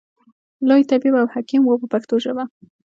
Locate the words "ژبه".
2.23-2.43